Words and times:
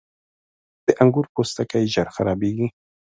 •د 0.85 0.87
انګور 1.01 1.25
پوستکی 1.33 1.83
ژر 1.93 2.07
خرابېږي. 2.15 2.67